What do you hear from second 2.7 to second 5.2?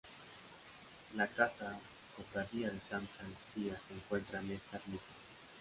de Santa Lucía se encuentra en esta ermita.